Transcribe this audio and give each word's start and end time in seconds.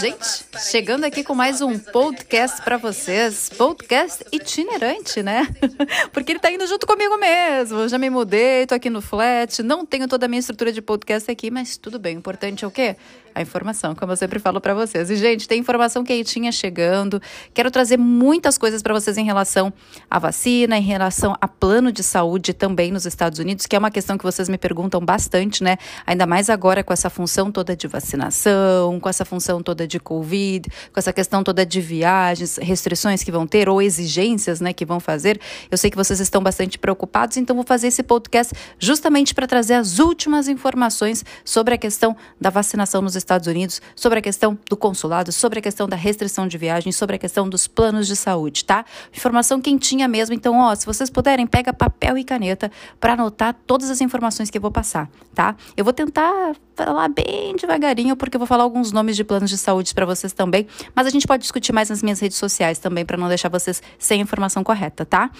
Gente, 0.00 0.39
chegando 0.70 1.02
aqui 1.02 1.24
com 1.24 1.34
mais 1.34 1.60
um 1.60 1.76
podcast 1.76 2.62
para 2.62 2.76
vocês, 2.76 3.50
podcast 3.58 4.24
itinerante, 4.30 5.20
né? 5.20 5.48
Porque 6.14 6.30
ele 6.30 6.38
tá 6.38 6.48
indo 6.48 6.64
junto 6.64 6.86
comigo 6.86 7.18
mesmo. 7.18 7.88
Já 7.88 7.98
me 7.98 8.08
mudei, 8.08 8.64
tô 8.68 8.76
aqui 8.76 8.88
no 8.88 9.02
flat, 9.02 9.64
não 9.64 9.84
tenho 9.84 10.06
toda 10.06 10.26
a 10.26 10.28
minha 10.28 10.38
estrutura 10.38 10.72
de 10.72 10.80
podcast 10.80 11.28
aqui, 11.28 11.50
mas 11.50 11.76
tudo 11.76 11.98
bem. 11.98 12.14
O 12.14 12.18
importante 12.20 12.64
é 12.64 12.68
o 12.68 12.70
quê? 12.70 12.94
a 13.34 13.42
informação, 13.42 13.94
como 13.94 14.12
eu 14.12 14.16
sempre 14.16 14.38
falo 14.38 14.60
para 14.60 14.74
vocês. 14.74 15.10
E, 15.10 15.16
gente, 15.16 15.48
tem 15.48 15.60
informação 15.60 16.04
quentinha 16.04 16.50
chegando. 16.52 17.20
Quero 17.54 17.70
trazer 17.70 17.96
muitas 17.96 18.58
coisas 18.58 18.82
para 18.82 18.92
vocês 18.92 19.16
em 19.16 19.24
relação 19.24 19.72
à 20.10 20.18
vacina, 20.18 20.76
em 20.76 20.82
relação 20.82 21.36
a 21.40 21.48
plano 21.48 21.92
de 21.92 22.02
saúde 22.02 22.52
também 22.52 22.90
nos 22.90 23.06
Estados 23.06 23.38
Unidos, 23.38 23.66
que 23.66 23.76
é 23.76 23.78
uma 23.78 23.90
questão 23.90 24.18
que 24.18 24.24
vocês 24.24 24.48
me 24.48 24.58
perguntam 24.58 25.00
bastante, 25.00 25.62
né? 25.62 25.76
Ainda 26.06 26.26
mais 26.26 26.50
agora 26.50 26.82
com 26.82 26.92
essa 26.92 27.10
função 27.10 27.50
toda 27.50 27.76
de 27.76 27.86
vacinação, 27.86 28.98
com 29.00 29.08
essa 29.08 29.24
função 29.24 29.62
toda 29.62 29.86
de 29.86 29.98
Covid, 29.98 30.59
com 30.92 30.98
essa 30.98 31.12
questão 31.12 31.42
toda 31.42 31.64
de 31.64 31.80
viagens, 31.80 32.56
restrições 32.56 33.22
que 33.22 33.32
vão 33.32 33.46
ter 33.46 33.68
ou 33.68 33.80
exigências, 33.80 34.60
né, 34.60 34.72
que 34.72 34.84
vão 34.84 35.00
fazer. 35.00 35.40
Eu 35.70 35.78
sei 35.78 35.90
que 35.90 35.96
vocês 35.96 36.20
estão 36.20 36.42
bastante 36.42 36.78
preocupados, 36.78 37.36
então 37.36 37.54
vou 37.54 37.64
fazer 37.64 37.88
esse 37.88 38.02
podcast 38.02 38.54
justamente 38.78 39.34
para 39.34 39.46
trazer 39.46 39.74
as 39.74 39.98
últimas 39.98 40.48
informações 40.48 41.24
sobre 41.44 41.74
a 41.74 41.78
questão 41.78 42.16
da 42.40 42.50
vacinação 42.50 43.00
nos 43.02 43.16
Estados 43.16 43.46
Unidos, 43.46 43.80
sobre 43.94 44.18
a 44.18 44.22
questão 44.22 44.58
do 44.68 44.76
consulado, 44.76 45.32
sobre 45.32 45.58
a 45.58 45.62
questão 45.62 45.88
da 45.88 45.96
restrição 45.96 46.46
de 46.46 46.58
viagem, 46.58 46.92
sobre 46.92 47.16
a 47.16 47.18
questão 47.18 47.48
dos 47.48 47.66
planos 47.66 48.06
de 48.06 48.16
saúde, 48.16 48.64
tá? 48.64 48.84
Informação 49.16 49.60
quentinha 49.60 50.08
mesmo. 50.08 50.34
Então, 50.34 50.58
ó, 50.58 50.74
se 50.74 50.86
vocês 50.86 51.10
puderem, 51.10 51.46
pega 51.46 51.72
papel 51.72 52.18
e 52.18 52.24
caneta 52.24 52.70
para 52.98 53.14
anotar 53.14 53.54
todas 53.66 53.90
as 53.90 54.00
informações 54.00 54.50
que 54.50 54.58
eu 54.58 54.62
vou 54.62 54.70
passar, 54.70 55.08
tá? 55.34 55.54
Eu 55.76 55.84
vou 55.84 55.92
tentar 55.92 56.54
falar 56.74 57.08
bem 57.08 57.54
devagarinho, 57.56 58.16
porque 58.16 58.36
eu 58.36 58.38
vou 58.38 58.46
falar 58.46 58.64
alguns 58.64 58.92
nomes 58.92 59.16
de 59.16 59.24
planos 59.24 59.50
de 59.50 59.58
saúde 59.58 59.94
para 59.94 60.06
vocês 60.06 60.32
também, 60.32 60.49
mas 60.94 61.06
a 61.06 61.10
gente 61.10 61.26
pode 61.26 61.42
discutir 61.42 61.72
mais 61.72 61.88
nas 61.90 62.02
minhas 62.02 62.20
redes 62.20 62.36
sociais 62.36 62.78
também, 62.78 63.04
para 63.04 63.16
não 63.16 63.28
deixar 63.28 63.48
vocês 63.48 63.82
sem 63.98 64.20
a 64.20 64.22
informação 64.22 64.62
correta, 64.64 65.04
tá? 65.04 65.30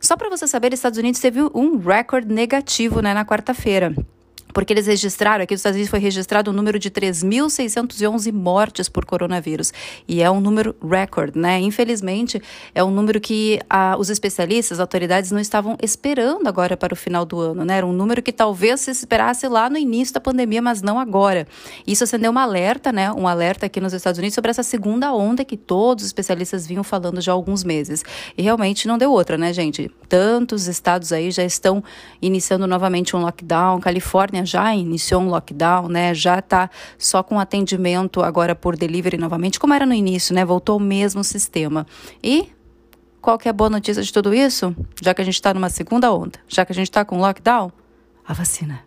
Só 0.00 0.16
para 0.16 0.28
você 0.28 0.46
saber, 0.46 0.72
Estados 0.72 0.98
Unidos 0.98 1.20
teve 1.20 1.40
um 1.54 1.78
recorde 1.78 2.32
negativo, 2.32 3.00
né, 3.00 3.12
na 3.14 3.24
quarta-feira 3.24 3.94
porque 4.52 4.72
eles 4.72 4.86
registraram, 4.86 5.44
aqui 5.44 5.54
nos 5.54 5.60
Estados 5.60 5.76
Unidos 5.76 5.90
foi 5.90 6.00
registrado 6.00 6.50
um 6.50 6.54
número 6.54 6.78
de 6.78 6.90
3.611 6.90 8.32
mortes 8.32 8.88
por 8.88 9.04
coronavírus. 9.04 9.72
E 10.06 10.22
é 10.22 10.30
um 10.30 10.40
número 10.40 10.74
recorde, 10.82 11.38
né? 11.38 11.60
Infelizmente, 11.60 12.42
é 12.74 12.82
um 12.82 12.90
número 12.90 13.20
que 13.20 13.60
ah, 13.68 13.96
os 13.98 14.10
especialistas, 14.10 14.78
as 14.78 14.80
autoridades, 14.80 15.30
não 15.30 15.40
estavam 15.40 15.76
esperando 15.82 16.46
agora 16.46 16.76
para 16.76 16.92
o 16.92 16.96
final 16.96 17.24
do 17.24 17.38
ano, 17.40 17.64
né? 17.64 17.78
Era 17.78 17.86
um 17.86 17.92
número 17.92 18.22
que 18.22 18.32
talvez 18.32 18.80
se 18.80 18.90
esperasse 18.90 19.46
lá 19.48 19.70
no 19.70 19.78
início 19.78 20.14
da 20.14 20.20
pandemia, 20.20 20.60
mas 20.60 20.82
não 20.82 20.98
agora. 20.98 21.46
Isso 21.86 22.04
acendeu 22.04 22.32
um 22.32 22.38
alerta, 22.38 22.92
né? 22.92 23.12
Um 23.12 23.26
alerta 23.26 23.66
aqui 23.66 23.80
nos 23.80 23.92
Estados 23.92 24.18
Unidos 24.18 24.34
sobre 24.34 24.50
essa 24.50 24.62
segunda 24.62 25.12
onda 25.12 25.44
que 25.44 25.56
todos 25.56 26.04
os 26.04 26.08
especialistas 26.08 26.66
vinham 26.66 26.82
falando 26.82 27.20
já 27.20 27.32
há 27.32 27.34
alguns 27.34 27.64
meses. 27.64 28.04
E 28.36 28.42
realmente 28.42 28.88
não 28.88 28.98
deu 28.98 29.12
outra, 29.12 29.38
né, 29.38 29.52
gente? 29.52 29.90
Tantos 30.08 30.66
estados 30.66 31.12
aí 31.12 31.30
já 31.30 31.44
estão 31.44 31.82
iniciando 32.20 32.66
novamente 32.66 33.14
um 33.14 33.20
lockdown, 33.20 33.80
Califórnia 33.80 34.39
já 34.44 34.74
iniciou 34.74 35.22
um 35.22 35.28
lockdown, 35.28 35.88
né? 35.88 36.14
Já 36.14 36.38
está 36.38 36.70
só 36.98 37.22
com 37.22 37.38
atendimento 37.38 38.22
agora 38.22 38.54
por 38.54 38.76
delivery 38.76 39.16
novamente, 39.16 39.58
como 39.58 39.74
era 39.74 39.86
no 39.86 39.94
início, 39.94 40.34
né? 40.34 40.44
Voltou 40.44 40.76
o 40.76 40.80
mesmo 40.80 41.22
sistema. 41.24 41.86
E 42.22 42.48
qual 43.20 43.38
que 43.38 43.48
é 43.48 43.50
a 43.50 43.54
boa 43.54 43.70
notícia 43.70 44.02
de 44.02 44.12
tudo 44.12 44.32
isso? 44.32 44.74
Já 45.02 45.12
que 45.12 45.20
a 45.20 45.24
gente 45.24 45.34
está 45.34 45.52
numa 45.52 45.68
segunda 45.68 46.12
onda, 46.12 46.38
já 46.48 46.64
que 46.64 46.72
a 46.72 46.74
gente 46.74 46.88
está 46.88 47.04
com 47.04 47.18
lockdown, 47.18 47.70
a 48.26 48.32
vacina. 48.32 48.80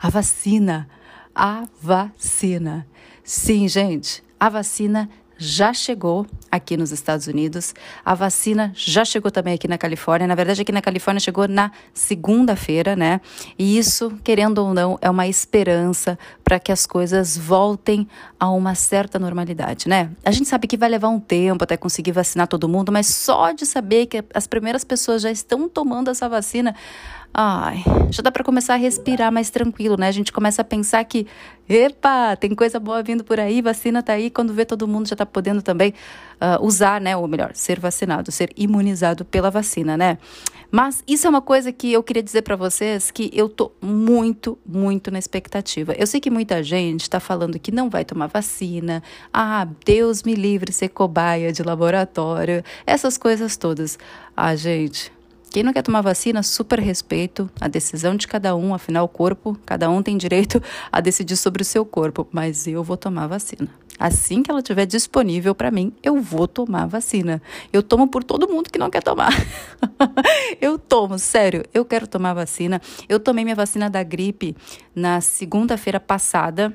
A 0.00 0.08
vacina. 0.08 0.88
A 1.34 1.66
vacina. 1.82 2.86
Sim, 3.22 3.66
gente, 3.68 4.22
a 4.38 4.48
vacina 4.48 5.08
já 5.44 5.72
chegou 5.72 6.26
aqui 6.50 6.76
nos 6.76 6.90
Estados 6.90 7.26
Unidos. 7.26 7.74
A 8.04 8.14
vacina 8.14 8.72
já 8.74 9.04
chegou 9.04 9.30
também 9.30 9.54
aqui 9.54 9.68
na 9.68 9.76
Califórnia. 9.76 10.26
Na 10.26 10.34
verdade, 10.34 10.62
aqui 10.62 10.72
na 10.72 10.80
Califórnia 10.80 11.20
chegou 11.20 11.46
na 11.46 11.70
segunda-feira, 11.92 12.96
né? 12.96 13.20
E 13.58 13.76
isso, 13.76 14.12
querendo 14.24 14.58
ou 14.58 14.72
não, 14.72 14.98
é 15.00 15.10
uma 15.10 15.26
esperança 15.26 16.18
para 16.42 16.58
que 16.58 16.72
as 16.72 16.86
coisas 16.86 17.36
voltem 17.36 18.08
a 18.38 18.50
uma 18.50 18.74
certa 18.74 19.18
normalidade, 19.18 19.88
né? 19.88 20.10
A 20.24 20.30
gente 20.30 20.48
sabe 20.48 20.66
que 20.66 20.76
vai 20.76 20.88
levar 20.88 21.08
um 21.08 21.20
tempo 21.20 21.64
até 21.64 21.76
conseguir 21.76 22.12
vacinar 22.12 22.46
todo 22.48 22.68
mundo, 22.68 22.90
mas 22.90 23.06
só 23.06 23.52
de 23.52 23.66
saber 23.66 24.06
que 24.06 24.24
as 24.32 24.46
primeiras 24.46 24.84
pessoas 24.84 25.22
já 25.22 25.30
estão 25.30 25.68
tomando 25.68 26.10
essa 26.10 26.28
vacina, 26.28 26.74
Ai, 27.36 27.82
já 28.12 28.22
dá 28.22 28.30
para 28.30 28.44
começar 28.44 28.74
a 28.74 28.76
respirar 28.76 29.32
mais 29.32 29.50
tranquilo, 29.50 29.96
né? 29.96 30.06
A 30.06 30.12
gente 30.12 30.30
começa 30.30 30.62
a 30.62 30.64
pensar 30.64 31.02
que, 31.02 31.26
epa, 31.68 32.36
tem 32.36 32.54
coisa 32.54 32.78
boa 32.78 33.02
vindo 33.02 33.24
por 33.24 33.40
aí, 33.40 33.60
vacina 33.60 34.04
tá 34.04 34.12
aí, 34.12 34.30
quando 34.30 34.54
vê 34.54 34.64
todo 34.64 34.86
mundo 34.86 35.08
já 35.08 35.16
tá 35.16 35.26
podendo 35.26 35.60
também 35.60 35.92
uh, 36.34 36.64
usar, 36.64 37.00
né? 37.00 37.16
Ou 37.16 37.26
melhor, 37.26 37.50
ser 37.52 37.80
vacinado, 37.80 38.30
ser 38.30 38.52
imunizado 38.56 39.24
pela 39.24 39.50
vacina, 39.50 39.96
né? 39.96 40.16
Mas 40.70 41.02
isso 41.08 41.26
é 41.26 41.30
uma 41.30 41.42
coisa 41.42 41.72
que 41.72 41.92
eu 41.92 42.04
queria 42.04 42.22
dizer 42.22 42.42
para 42.42 42.54
vocês 42.54 43.10
que 43.10 43.28
eu 43.32 43.48
tô 43.48 43.72
muito, 43.82 44.56
muito 44.64 45.10
na 45.10 45.18
expectativa. 45.18 45.92
Eu 45.92 46.06
sei 46.06 46.20
que 46.20 46.30
muita 46.30 46.62
gente 46.62 47.02
está 47.02 47.18
falando 47.18 47.58
que 47.58 47.72
não 47.72 47.90
vai 47.90 48.04
tomar 48.04 48.28
vacina. 48.28 49.02
Ah, 49.32 49.66
Deus 49.84 50.22
me 50.22 50.34
livre 50.34 50.72
ser 50.72 50.88
cobaia 50.88 51.52
de 51.52 51.64
laboratório. 51.64 52.62
Essas 52.86 53.18
coisas 53.18 53.56
todas. 53.56 53.98
Ah, 54.36 54.54
gente, 54.56 55.12
quem 55.54 55.62
não 55.62 55.72
quer 55.72 55.82
tomar 55.82 56.00
vacina, 56.00 56.42
super 56.42 56.80
respeito 56.80 57.48
a 57.60 57.68
decisão 57.68 58.16
de 58.16 58.26
cada 58.26 58.56
um, 58.56 58.74
afinal, 58.74 59.04
o 59.04 59.08
corpo, 59.08 59.56
cada 59.64 59.88
um 59.88 60.02
tem 60.02 60.16
direito 60.16 60.60
a 60.90 61.00
decidir 61.00 61.36
sobre 61.36 61.62
o 61.62 61.64
seu 61.64 61.86
corpo, 61.86 62.26
mas 62.32 62.66
eu 62.66 62.82
vou 62.82 62.96
tomar 62.96 63.28
vacina. 63.28 63.68
Assim 63.96 64.42
que 64.42 64.50
ela 64.50 64.58
estiver 64.58 64.84
disponível 64.84 65.54
para 65.54 65.70
mim, 65.70 65.92
eu 66.02 66.20
vou 66.20 66.48
tomar 66.48 66.86
vacina. 66.86 67.40
Eu 67.72 67.84
tomo 67.84 68.08
por 68.08 68.24
todo 68.24 68.48
mundo 68.48 68.68
que 68.68 68.80
não 68.80 68.90
quer 68.90 69.04
tomar. 69.04 69.30
eu 70.60 70.76
tomo, 70.76 71.20
sério, 71.20 71.62
eu 71.72 71.84
quero 71.84 72.08
tomar 72.08 72.34
vacina. 72.34 72.82
Eu 73.08 73.20
tomei 73.20 73.44
minha 73.44 73.54
vacina 73.54 73.88
da 73.88 74.02
gripe 74.02 74.56
na 74.92 75.20
segunda-feira 75.20 76.00
passada 76.00 76.72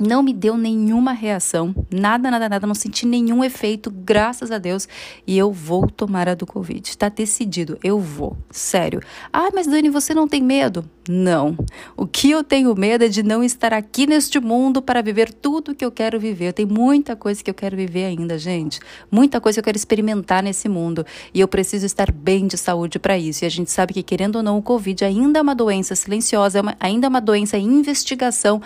não 0.00 0.22
me 0.22 0.32
deu 0.32 0.56
nenhuma 0.56 1.12
reação, 1.12 1.74
nada, 1.92 2.30
nada, 2.30 2.48
nada, 2.48 2.66
não 2.66 2.74
senti 2.74 3.06
nenhum 3.06 3.44
efeito, 3.44 3.90
graças 3.90 4.50
a 4.50 4.58
Deus, 4.58 4.88
e 5.26 5.36
eu 5.36 5.52
vou 5.52 5.86
tomar 5.88 6.28
a 6.28 6.34
do 6.34 6.46
Covid. 6.46 6.88
Está 6.88 7.08
decidido, 7.08 7.78
eu 7.84 8.00
vou, 8.00 8.36
sério. 8.50 9.00
Ah, 9.32 9.50
mas 9.52 9.66
Dani, 9.66 9.90
você 9.90 10.14
não 10.14 10.26
tem 10.26 10.42
medo? 10.42 10.84
Não. 11.08 11.56
O 11.96 12.06
que 12.06 12.30
eu 12.30 12.44
tenho 12.44 12.74
medo 12.74 13.04
é 13.04 13.08
de 13.08 13.22
não 13.22 13.42
estar 13.42 13.72
aqui 13.72 14.06
neste 14.06 14.38
mundo 14.38 14.80
para 14.80 15.02
viver 15.02 15.32
tudo 15.32 15.74
que 15.74 15.84
eu 15.84 15.90
quero 15.90 16.20
viver. 16.20 16.52
Tem 16.52 16.64
muita 16.64 17.16
coisa 17.16 17.42
que 17.42 17.50
eu 17.50 17.54
quero 17.54 17.76
viver 17.76 18.04
ainda, 18.04 18.38
gente. 18.38 18.78
Muita 19.10 19.40
coisa 19.40 19.56
que 19.56 19.60
eu 19.60 19.64
quero 19.64 19.76
experimentar 19.76 20.42
nesse 20.42 20.68
mundo. 20.68 21.04
E 21.34 21.40
eu 21.40 21.48
preciso 21.48 21.84
estar 21.84 22.12
bem 22.12 22.46
de 22.46 22.56
saúde 22.56 22.98
para 22.98 23.18
isso. 23.18 23.44
E 23.44 23.46
a 23.46 23.50
gente 23.50 23.70
sabe 23.70 23.92
que, 23.92 24.02
querendo 24.02 24.36
ou 24.36 24.42
não, 24.42 24.56
o 24.56 24.62
Covid 24.62 25.04
ainda 25.04 25.40
é 25.40 25.42
uma 25.42 25.54
doença 25.54 25.96
silenciosa, 25.96 26.58
é 26.58 26.62
uma, 26.62 26.76
ainda 26.78 27.06
é 27.06 27.08
uma 27.08 27.20
doença 27.20 27.58
em 27.58 27.64
investigação 27.64 28.62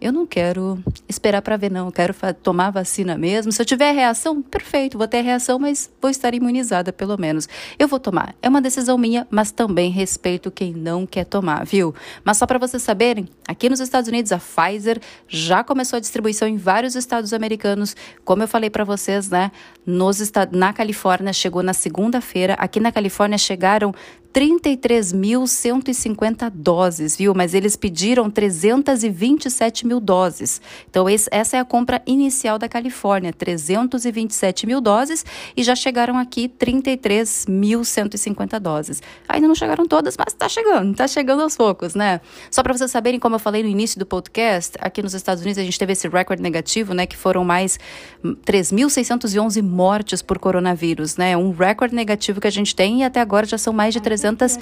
eu 0.00 0.12
não 0.12 0.26
quero 0.26 0.78
esperar 1.08 1.40
para 1.40 1.56
ver, 1.56 1.70
não. 1.70 1.86
Eu 1.86 1.92
quero 1.92 2.14
tomar 2.42 2.70
vacina 2.70 3.16
mesmo. 3.16 3.50
Se 3.50 3.62
eu 3.62 3.66
tiver 3.66 3.92
reação, 3.92 4.42
perfeito, 4.42 4.98
vou 4.98 5.08
ter 5.08 5.22
reação, 5.22 5.58
mas 5.58 5.90
vou 6.00 6.10
estar 6.10 6.34
imunizada 6.34 6.92
pelo 6.92 7.18
menos. 7.18 7.48
Eu 7.78 7.88
vou 7.88 7.98
tomar. 7.98 8.34
É 8.42 8.48
uma 8.48 8.60
decisão 8.60 8.98
minha, 8.98 9.26
mas 9.30 9.50
também 9.50 9.90
respeito 9.90 10.50
quem 10.50 10.72
não 10.74 11.06
quer 11.06 11.24
tomar, 11.24 11.64
viu? 11.64 11.94
Mas 12.22 12.36
só 12.36 12.46
para 12.46 12.58
vocês 12.58 12.82
saberem, 12.82 13.26
aqui 13.48 13.70
nos 13.70 13.80
Estados 13.80 14.08
Unidos 14.08 14.32
a 14.32 14.38
Pfizer 14.38 15.00
já 15.26 15.64
começou 15.64 15.96
a 15.96 16.00
distribuição 16.00 16.46
em 16.46 16.56
vários 16.56 16.94
estados 16.94 17.32
americanos. 17.32 17.96
Como 18.24 18.42
eu 18.42 18.48
falei 18.48 18.68
para 18.68 18.84
vocês, 18.84 19.30
né? 19.30 19.50
Nos, 19.86 20.20
na 20.52 20.72
Califórnia 20.72 21.32
chegou 21.32 21.62
na 21.62 21.72
segunda-feira. 21.72 22.54
Aqui 22.54 22.80
na 22.80 22.92
Califórnia 22.92 23.38
chegaram 23.38 23.94
33.150 24.36 26.50
doses, 26.50 27.16
viu? 27.16 27.34
Mas 27.34 27.54
eles 27.54 27.74
pediram 27.74 28.30
327 28.30 29.86
mil 29.86 29.98
doses. 29.98 30.60
Então, 30.90 31.08
esse, 31.08 31.26
essa 31.32 31.56
é 31.56 31.60
a 31.60 31.64
compra 31.64 32.02
inicial 32.06 32.58
da 32.58 32.68
Califórnia, 32.68 33.32
327 33.32 34.66
mil 34.66 34.82
doses, 34.82 35.24
e 35.56 35.62
já 35.62 35.74
chegaram 35.74 36.18
aqui 36.18 36.50
33.150 36.50 38.60
doses. 38.60 39.02
Ainda 39.26 39.48
não 39.48 39.54
chegaram 39.54 39.86
todas, 39.86 40.18
mas 40.18 40.34
está 40.34 40.50
chegando, 40.50 40.92
está 40.92 41.08
chegando 41.08 41.40
aos 41.40 41.56
poucos, 41.56 41.94
né? 41.94 42.20
Só 42.50 42.62
para 42.62 42.76
vocês 42.76 42.90
saberem, 42.90 43.18
como 43.18 43.36
eu 43.36 43.40
falei 43.40 43.62
no 43.62 43.70
início 43.70 43.98
do 43.98 44.04
podcast, 44.04 44.76
aqui 44.82 45.02
nos 45.02 45.14
Estados 45.14 45.42
Unidos 45.42 45.56
a 45.56 45.64
gente 45.64 45.78
teve 45.78 45.94
esse 45.94 46.08
recorde 46.08 46.42
negativo, 46.42 46.92
né? 46.92 47.06
Que 47.06 47.16
foram 47.16 47.42
mais 47.42 47.78
3.611 48.22 49.62
mortes 49.62 50.20
por 50.20 50.38
coronavírus, 50.38 51.16
né? 51.16 51.34
Um 51.38 51.52
recorde 51.52 51.94
negativo 51.94 52.38
que 52.38 52.46
a 52.46 52.52
gente 52.52 52.76
tem 52.76 53.00
e 53.00 53.04
até 53.04 53.18
agora 53.18 53.46
já 53.46 53.56
são 53.56 53.72
mais 53.72 53.94
de 53.94 54.00
300 54.02 54.25
300. 54.34 54.58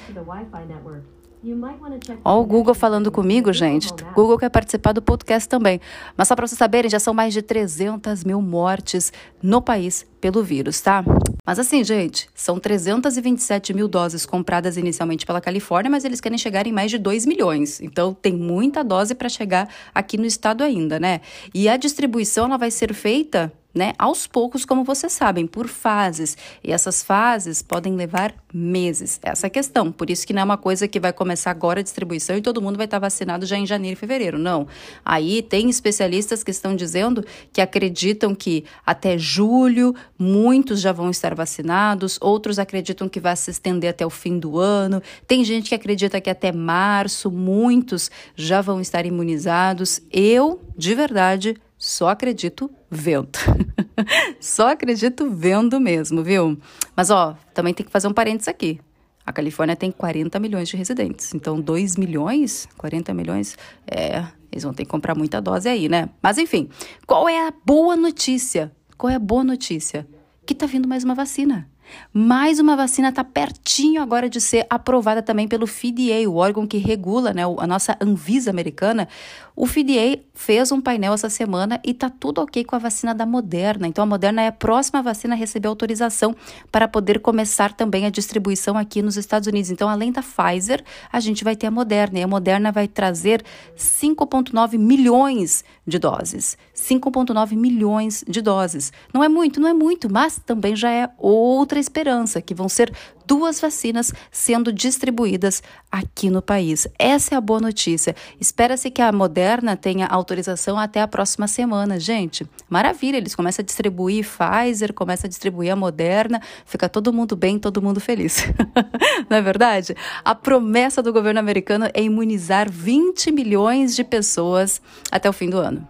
Ó, 2.24 2.40
o 2.40 2.46
Google 2.46 2.74
falando 2.74 3.10
comigo, 3.10 3.52
gente. 3.52 3.92
Google 4.14 4.38
quer 4.38 4.48
participar 4.48 4.92
do 4.92 5.02
podcast 5.02 5.46
também. 5.46 5.78
Mas 6.16 6.28
só 6.28 6.34
para 6.34 6.46
vocês 6.46 6.58
saberem, 6.58 6.90
já 6.90 6.98
são 6.98 7.12
mais 7.12 7.34
de 7.34 7.42
300 7.42 8.24
mil 8.24 8.40
mortes 8.40 9.12
no 9.42 9.60
país 9.60 10.06
pelo 10.22 10.42
vírus, 10.42 10.80
tá? 10.80 11.04
Mas 11.46 11.58
assim, 11.58 11.84
gente, 11.84 12.30
são 12.34 12.58
327 12.58 13.74
mil 13.74 13.86
doses 13.86 14.24
compradas 14.24 14.78
inicialmente 14.78 15.26
pela 15.26 15.38
Califórnia, 15.38 15.90
mas 15.90 16.02
eles 16.02 16.18
querem 16.18 16.38
chegar 16.38 16.66
em 16.66 16.72
mais 16.72 16.90
de 16.90 16.96
2 16.96 17.26
milhões. 17.26 17.78
Então, 17.82 18.14
tem 18.14 18.32
muita 18.32 18.82
dose 18.82 19.14
para 19.14 19.28
chegar 19.28 19.68
aqui 19.94 20.16
no 20.16 20.24
estado 20.24 20.64
ainda, 20.64 20.98
né? 20.98 21.20
E 21.52 21.68
a 21.68 21.76
distribuição 21.76 22.46
ela 22.46 22.56
vai 22.56 22.70
ser 22.70 22.94
feita 22.94 23.52
né? 23.74 23.92
Aos 23.98 24.26
poucos, 24.26 24.64
como 24.64 24.84
vocês 24.84 25.12
sabem, 25.12 25.46
por 25.46 25.66
fases. 25.66 26.36
E 26.62 26.70
essas 26.70 27.02
fases 27.02 27.60
podem 27.60 27.96
levar 27.96 28.34
meses. 28.52 29.18
Essa 29.22 29.46
é 29.46 29.48
a 29.48 29.50
questão. 29.50 29.90
Por 29.90 30.08
isso 30.08 30.26
que 30.26 30.32
não 30.32 30.42
é 30.42 30.44
uma 30.44 30.56
coisa 30.56 30.86
que 30.86 31.00
vai 31.00 31.12
começar 31.12 31.50
agora 31.50 31.80
a 31.80 31.82
distribuição 31.82 32.36
e 32.36 32.40
todo 32.40 32.62
mundo 32.62 32.76
vai 32.76 32.84
estar 32.84 33.00
vacinado 33.00 33.44
já 33.44 33.58
em 33.58 33.66
janeiro 33.66 33.94
e 33.94 33.98
fevereiro. 33.98 34.38
Não. 34.38 34.68
Aí 35.04 35.42
tem 35.42 35.68
especialistas 35.68 36.44
que 36.44 36.52
estão 36.52 36.76
dizendo 36.76 37.24
que 37.52 37.60
acreditam 37.60 38.34
que 38.34 38.64
até 38.86 39.18
julho 39.18 39.94
muitos 40.16 40.80
já 40.80 40.92
vão 40.92 41.10
estar 41.10 41.34
vacinados, 41.34 42.18
outros 42.20 42.58
acreditam 42.58 43.08
que 43.08 43.18
vai 43.18 43.34
se 43.34 43.50
estender 43.50 43.90
até 43.90 44.06
o 44.06 44.10
fim 44.10 44.38
do 44.38 44.58
ano. 44.58 45.02
Tem 45.26 45.44
gente 45.44 45.70
que 45.70 45.74
acredita 45.74 46.20
que 46.20 46.30
até 46.30 46.52
março 46.52 47.30
muitos 47.30 48.10
já 48.36 48.60
vão 48.60 48.80
estar 48.80 49.04
imunizados. 49.04 50.00
Eu, 50.12 50.62
de 50.76 50.94
verdade, 50.94 51.56
só 51.78 52.08
acredito 52.08 52.70
vendo. 52.90 53.38
Só 54.40 54.70
acredito 54.70 55.30
vendo 55.30 55.80
mesmo, 55.80 56.22
viu? 56.22 56.58
Mas 56.96 57.10
ó, 57.10 57.36
também 57.54 57.72
tem 57.72 57.86
que 57.86 57.92
fazer 57.92 58.08
um 58.08 58.12
parênteses 58.12 58.48
aqui. 58.48 58.80
A 59.24 59.32
Califórnia 59.32 59.74
tem 59.74 59.90
40 59.90 60.38
milhões 60.38 60.68
de 60.68 60.76
residentes. 60.76 61.32
Então, 61.32 61.60
2 61.60 61.96
milhões, 61.96 62.68
40 62.76 63.14
milhões, 63.14 63.56
é, 63.86 64.26
eles 64.52 64.62
vão 64.64 64.74
ter 64.74 64.84
que 64.84 64.90
comprar 64.90 65.14
muita 65.14 65.40
dose 65.40 65.68
aí, 65.68 65.88
né? 65.88 66.10
Mas 66.22 66.36
enfim, 66.36 66.68
qual 67.06 67.28
é 67.28 67.48
a 67.48 67.52
boa 67.64 67.96
notícia? 67.96 68.70
Qual 68.98 69.10
é 69.10 69.14
a 69.14 69.18
boa 69.18 69.42
notícia? 69.42 70.06
Que 70.44 70.54
tá 70.54 70.66
vindo 70.66 70.86
mais 70.86 71.04
uma 71.04 71.14
vacina. 71.14 71.68
Mais 72.12 72.58
uma 72.58 72.76
vacina 72.76 73.08
está 73.08 73.24
pertinho 73.24 74.00
agora 74.00 74.28
de 74.28 74.40
ser 74.40 74.66
aprovada 74.70 75.22
também 75.22 75.48
pelo 75.48 75.66
FDA, 75.66 76.28
o 76.28 76.36
órgão 76.36 76.66
que 76.66 76.78
regula 76.78 77.32
né, 77.32 77.42
a 77.44 77.66
nossa 77.66 77.96
Anvisa 78.00 78.50
americana. 78.50 79.08
O 79.56 79.66
FDA 79.66 80.18
fez 80.34 80.72
um 80.72 80.80
painel 80.80 81.14
essa 81.14 81.30
semana 81.30 81.80
e 81.84 81.92
está 81.92 82.10
tudo 82.10 82.40
ok 82.40 82.64
com 82.64 82.74
a 82.74 82.78
vacina 82.78 83.14
da 83.14 83.24
Moderna. 83.24 83.86
Então, 83.86 84.02
a 84.02 84.06
Moderna 84.06 84.42
é 84.42 84.48
a 84.48 84.52
próxima 84.52 85.00
vacina 85.00 85.34
a 85.34 85.38
receber 85.38 85.68
autorização 85.68 86.34
para 86.72 86.88
poder 86.88 87.20
começar 87.20 87.72
também 87.72 88.04
a 88.04 88.10
distribuição 88.10 88.76
aqui 88.76 89.00
nos 89.00 89.16
Estados 89.16 89.46
Unidos. 89.46 89.70
Então, 89.70 89.88
além 89.88 90.10
da 90.10 90.22
Pfizer, 90.22 90.82
a 91.12 91.20
gente 91.20 91.44
vai 91.44 91.54
ter 91.54 91.68
a 91.68 91.70
Moderna. 91.70 92.18
E 92.18 92.22
a 92.24 92.26
Moderna 92.26 92.72
vai 92.72 92.88
trazer 92.88 93.44
5,9 93.76 94.76
milhões 94.76 95.64
de 95.86 96.00
doses. 96.00 96.58
5,9 96.74 97.56
milhões 97.56 98.24
de 98.26 98.42
doses. 98.42 98.92
Não 99.12 99.22
é 99.22 99.28
muito, 99.28 99.60
não 99.60 99.68
é 99.68 99.74
muito, 99.74 100.12
mas 100.12 100.40
também 100.44 100.74
já 100.74 100.90
é 100.90 101.08
outra 101.16 101.78
esperança, 101.78 102.42
que 102.42 102.54
vão 102.54 102.68
ser 102.68 102.92
duas 103.26 103.60
vacinas 103.60 104.12
sendo 104.30 104.72
distribuídas 104.72 105.62
aqui 105.90 106.30
no 106.30 106.42
país. 106.42 106.86
Essa 106.98 107.34
é 107.34 107.38
a 107.38 107.40
boa 107.40 107.60
notícia. 107.60 108.14
Espera-se 108.40 108.90
que 108.90 109.02
a 109.02 109.12
Moderna 109.12 109.76
tenha 109.76 110.06
autorização 110.06 110.78
até 110.78 111.00
a 111.00 111.08
próxima 111.08 111.46
semana. 111.46 111.98
Gente, 111.98 112.46
maravilha, 112.68 113.16
eles 113.16 113.34
começam 113.34 113.62
a 113.62 113.66
distribuir 113.66 114.24
Pfizer, 114.24 114.92
começa 114.92 115.26
a 115.26 115.30
distribuir 115.30 115.72
a 115.72 115.76
Moderna, 115.76 116.40
fica 116.66 116.88
todo 116.88 117.12
mundo 117.12 117.36
bem, 117.36 117.58
todo 117.58 117.82
mundo 117.82 118.00
feliz. 118.00 118.44
Não 119.28 119.36
é 119.36 119.42
verdade? 119.42 119.96
A 120.24 120.34
promessa 120.34 121.02
do 121.02 121.12
governo 121.12 121.40
americano 121.40 121.88
é 121.94 122.02
imunizar 122.02 122.70
20 122.70 123.30
milhões 123.30 123.94
de 123.94 124.04
pessoas 124.04 124.80
até 125.10 125.28
o 125.28 125.32
fim 125.32 125.48
do 125.48 125.58
ano. 125.58 125.86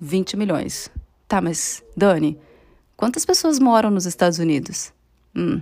20 0.00 0.36
milhões. 0.36 0.90
Tá, 1.26 1.40
mas 1.40 1.82
Dani, 1.96 2.38
quantas 2.96 3.24
pessoas 3.24 3.58
moram 3.58 3.90
nos 3.90 4.06
Estados 4.06 4.38
Unidos? 4.38 4.92
Hum, 5.36 5.60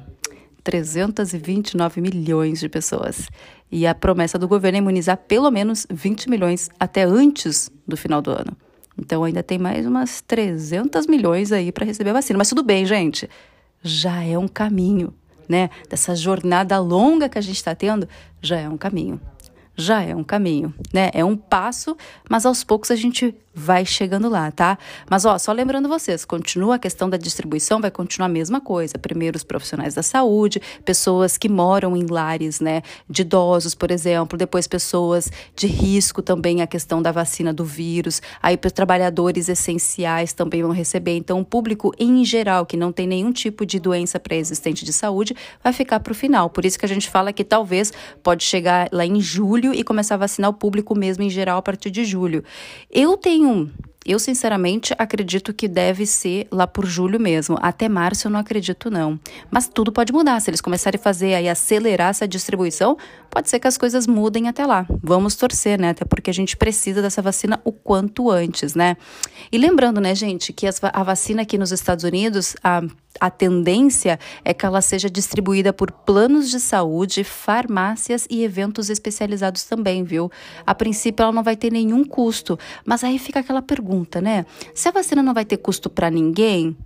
329 0.67 2.01
milhões 2.01 2.59
de 2.59 2.69
pessoas. 2.69 3.29
E 3.71 3.87
a 3.87 3.95
promessa 3.95 4.37
do 4.37 4.49
governo 4.49 4.79
é 4.79 4.81
imunizar 4.81 5.17
pelo 5.17 5.49
menos 5.49 5.87
20 5.89 6.29
milhões 6.29 6.69
até 6.79 7.05
antes 7.05 7.71
do 7.87 7.97
final 7.97 8.21
do 8.21 8.33
ano. 8.33 8.57
Então 8.99 9.23
ainda 9.23 9.45
tem 9.45 9.59
mais 9.59 9.87
umas 9.87 10.21
300 10.23 11.07
milhões 11.07 11.53
aí 11.53 11.71
para 11.71 11.87
receber 11.87 12.11
a 12.11 12.15
vacina. 12.15 12.37
Mas 12.37 12.49
tudo 12.49 12.65
bem, 12.65 12.85
gente. 12.85 13.31
Já 13.81 14.25
é 14.25 14.37
um 14.37 14.49
caminho, 14.49 15.15
né? 15.49 15.71
Dessa 15.89 16.17
jornada 16.17 16.81
longa 16.81 17.29
que 17.29 17.39
a 17.39 17.43
gente 17.43 17.59
está 17.59 17.73
tendo, 17.73 18.09
já 18.43 18.59
é 18.59 18.69
um 18.69 18.77
caminho 18.77 19.21
já 19.79 20.03
é 20.03 20.17
um 20.17 20.25
caminho, 20.25 20.75
né? 20.91 21.11
É 21.13 21.23
um 21.23 21.37
passo, 21.37 21.95
mas 22.31 22.47
aos 22.47 22.65
poucos 22.65 22.91
a 22.91 22.97
gente 22.97 23.35
vai 23.58 23.87
chegando 23.87 24.29
lá, 24.29 24.50
tá? 24.50 24.76
Mas 25.11 25.25
ó, 25.25 25.38
só 25.38 25.50
lembrando 25.50 25.88
vocês, 25.88 26.26
continua 26.26 26.75
a 26.75 26.79
questão 26.79 27.08
da 27.08 27.17
distribuição, 27.17 27.81
vai 27.81 27.91
continuar 27.91 28.26
a 28.26 28.29
mesma 28.29 28.61
coisa. 28.61 28.99
Primeiro 28.99 29.38
os 29.38 29.43
profissionais 29.43 29.94
da 29.94 30.03
saúde, 30.03 30.61
pessoas 30.85 31.38
que 31.38 31.49
moram 31.49 31.97
em 31.97 32.05
lares, 32.05 32.61
né, 32.61 32.82
de 33.08 33.23
idosos, 33.23 33.75
por 33.75 33.91
exemplo, 33.91 34.37
depois 34.37 34.67
pessoas 34.67 35.32
de 35.55 35.67
risco 35.67 36.20
também 36.20 36.61
a 36.61 36.67
questão 36.67 37.00
da 37.00 37.11
vacina 37.11 37.50
do 37.50 37.64
vírus. 37.64 38.20
Aí 38.43 38.58
para 38.58 38.70
trabalhadores 38.70 39.49
essenciais 39.49 40.35
também 40.35 40.62
vão 40.62 40.73
receber. 40.73 41.17
Então 41.17 41.41
o 41.41 41.44
público 41.44 41.94
em 41.99 42.23
geral 42.26 42.67
que 42.67 42.76
não 42.76 42.93
tem 42.93 43.06
nenhum 43.06 43.32
tipo 43.32 43.64
de 43.64 43.81
doença 43.81 44.20
pré-existente 44.20 44.85
de 44.85 44.93
saúde 44.93 45.35
vai 45.64 45.73
ficar 45.73 46.00
para 46.00 46.12
o 46.12 46.14
final. 46.14 46.50
Por 46.50 46.67
isso 46.67 46.79
que 46.79 46.85
a 46.85 46.88
gente 46.88 47.08
fala 47.08 47.32
que 47.32 47.43
talvez 47.43 47.91
pode 48.23 48.44
chegar 48.44 48.91
lá 48.93 49.06
em 49.06 49.19
julho 49.19 49.73
e 49.73 49.82
começar 49.82 50.17
a 50.17 50.19
vacinar 50.19 50.50
o 50.50 50.55
público 50.55 50.94
mesmo 50.94 51.25
em 51.25 51.31
geral 51.31 51.56
a 51.56 51.62
partir 51.62 51.91
de 51.91 52.05
julho. 52.05 52.44
Eu 52.91 53.17
tenho 53.17 53.45
room 53.46 53.72
eu, 54.06 54.19
sinceramente, 54.19 54.94
acredito 54.99 55.53
que 55.53 55.67
deve 55.67 56.06
ser 56.06 56.47
lá 56.50 56.67
por 56.67 56.87
julho 56.87 57.19
mesmo. 57.19 57.58
Até 57.61 57.88
março 57.88 58.26
eu 58.26 58.31
não 58.31 58.41
acredito, 58.41 58.91
não. 58.91 59.19
Mas 59.50 59.69
tudo 59.69 59.91
pode 59.91 60.12
mudar. 60.12 60.41
Se 60.41 60.50
eles 60.50 60.61
começarem 60.61 60.99
a 60.99 61.03
fazer 61.03 61.35
aí, 61.35 61.49
acelerar 61.49 62.11
essa 62.11 62.29
distribuição, 62.29 62.97
pode 63.31 63.50
ser 63.50 63.58
que 63.58 63.67
as 63.67 63.76
coisas 63.76 64.06
mudem 64.06 64.49
até 64.49 64.64
lá. 64.64 64.87
Vamos 65.03 65.35
torcer, 65.35 65.79
né? 65.79 65.91
Até 65.91 66.05
porque 66.05 66.31
a 66.31 66.35
gente 66.35 66.56
precisa 66.56 67.03
dessa 67.03 67.20
vacina 67.20 67.61
o 67.64 67.73
quanto 67.73 68.31
antes, 68.31 68.75
né? 68.75 68.97
E 69.50 69.58
lembrando, 69.58 70.00
né, 70.00 70.14
gente, 70.14 70.53
que 70.53 70.67
a 70.67 71.03
vacina 71.03 71.43
aqui 71.43 71.58
nos 71.58 71.73
Estados 71.73 72.05
Unidos, 72.05 72.55
a 72.62 72.82
a 73.20 73.31
tendência 73.31 74.19
é 74.44 74.53
que 74.53 74.64
ela 74.64 74.81
seja 74.81 75.08
distribuída 75.08 75.73
por 75.73 75.91
planos 75.91 76.50
de 76.50 76.61
saúde, 76.61 77.25
farmácias 77.25 78.26
e 78.31 78.44
eventos 78.44 78.91
especializados 78.91 79.64
também, 79.64 80.05
viu? 80.05 80.31
A 80.67 80.75
princípio 80.75 81.23
ela 81.23 81.32
não 81.32 81.43
vai 81.43 81.56
ter 81.56 81.73
nenhum 81.73 82.05
custo, 82.05 82.58
mas 82.85 83.03
aí 83.03 83.19
fica 83.19 83.41
aquela 83.41 83.62
pergunta, 83.96 84.20
né? 84.20 84.44
Se 84.75 84.88
a 84.88 84.93
vacina 84.93 85.22
não 85.22 85.32
vai 85.32 85.44
ter 85.44 85.56
custo 85.56 85.88
para 85.88 86.10
ninguém, 86.10 86.76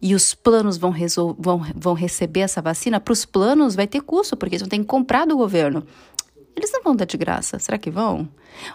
e 0.00 0.14
os 0.14 0.34
planos 0.34 0.76
vão, 0.76 0.94
vão, 1.38 1.66
vão 1.74 1.94
receber 1.94 2.40
essa 2.40 2.62
vacina, 2.62 3.00
para 3.00 3.12
os 3.12 3.24
planos 3.24 3.74
vai 3.74 3.86
ter 3.86 4.00
custo, 4.00 4.36
porque 4.36 4.54
eles 4.54 4.62
vão 4.62 4.68
ter 4.68 4.78
que 4.78 4.84
comprar 4.84 5.26
do 5.26 5.36
governo. 5.36 5.84
Eles 6.54 6.70
não 6.72 6.82
vão 6.82 6.94
dar 6.94 7.04
de 7.04 7.16
graça, 7.16 7.58
será 7.58 7.78
que 7.78 7.90
vão? 7.90 8.28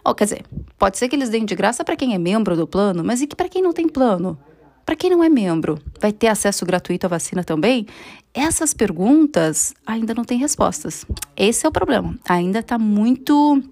Ou, 0.03 0.15
quer 0.15 0.25
dizer, 0.25 0.45
pode 0.77 0.97
ser 0.97 1.07
que 1.07 1.15
eles 1.15 1.29
deem 1.29 1.45
de 1.45 1.55
graça 1.55 1.83
para 1.83 1.95
quem 1.95 2.13
é 2.13 2.17
membro 2.17 2.55
do 2.55 2.67
plano, 2.67 3.03
mas 3.03 3.21
e 3.21 3.27
para 3.27 3.47
quem 3.47 3.62
não 3.62 3.73
tem 3.73 3.88
plano? 3.88 4.38
Para 4.85 4.97
quem 4.97 5.09
não 5.09 5.23
é 5.23 5.29
membro, 5.29 5.79
vai 6.00 6.12
ter 6.12 6.27
acesso 6.27 6.65
gratuito 6.65 7.05
à 7.05 7.09
vacina 7.09 7.41
também? 7.41 7.85
Essas 8.33 8.73
perguntas 8.73 9.73
ainda 9.85 10.13
não 10.13 10.25
têm 10.25 10.38
respostas. 10.38 11.05
Esse 11.38 11.65
é 11.65 11.69
o 11.69 11.71
problema. 11.71 12.17
Ainda 12.27 12.59
está 12.59 12.77
muito 12.77 13.63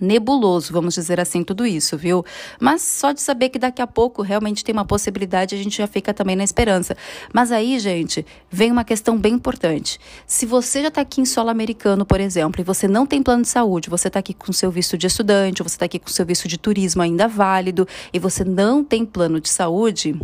nebuloso, 0.00 0.72
vamos 0.72 0.94
dizer 0.94 1.20
assim, 1.20 1.42
tudo 1.44 1.66
isso, 1.66 1.96
viu? 1.96 2.24
Mas 2.58 2.82
só 2.82 3.12
de 3.12 3.20
saber 3.20 3.50
que 3.50 3.58
daqui 3.58 3.82
a 3.82 3.86
pouco 3.86 4.22
realmente 4.22 4.64
tem 4.64 4.72
uma 4.72 4.84
possibilidade, 4.84 5.54
a 5.54 5.58
gente 5.58 5.76
já 5.76 5.86
fica 5.86 6.14
também 6.14 6.36
na 6.36 6.44
esperança. 6.44 6.96
Mas 7.32 7.52
aí, 7.52 7.78
gente, 7.78 8.24
vem 8.50 8.72
uma 8.72 8.84
questão 8.84 9.16
bem 9.16 9.34
importante. 9.34 9.98
Se 10.26 10.46
você 10.46 10.82
já 10.82 10.88
está 10.88 11.00
aqui 11.00 11.20
em 11.20 11.24
solo 11.24 11.50
americano, 11.50 12.06
por 12.06 12.20
exemplo, 12.20 12.60
e 12.60 12.64
você 12.64 12.88
não 12.88 13.06
tem 13.06 13.22
plano 13.22 13.42
de 13.42 13.48
saúde, 13.48 13.90
você 13.90 14.08
está 14.08 14.18
aqui 14.18 14.34
com 14.34 14.52
seu 14.52 14.70
visto 14.70 14.96
de 14.96 15.06
estudante, 15.06 15.62
você 15.62 15.76
está 15.76 15.84
aqui 15.84 15.98
com 15.98 16.08
seu 16.08 16.24
visto 16.24 16.48
de 16.48 16.58
turismo 16.58 17.02
ainda 17.02 17.28
válido, 17.28 17.86
e 18.12 18.18
você 18.18 18.44
não 18.44 18.82
tem 18.82 19.04
plano 19.04 19.40
de 19.40 19.48
saúde, 19.48 20.18